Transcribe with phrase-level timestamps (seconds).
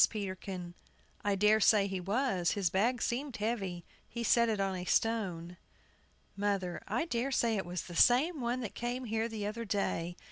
[0.09, 0.73] PETERKIN.
[1.23, 3.85] I dare say he was; his bag seemed heavy.
[4.09, 5.57] He set it on a stone.
[6.35, 6.81] MOTHER.
[6.87, 10.17] I dare say it was the same one that came here the other day.